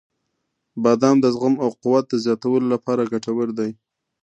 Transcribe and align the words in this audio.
•بادام 0.83 1.15
د 1.21 1.25
زغم 1.33 1.53
او 1.63 1.69
قوت 1.81 2.05
د 2.09 2.13
زیاتولو 2.23 2.65
لپاره 2.73 3.09
ګټور 3.13 3.47
دی. 3.59 3.69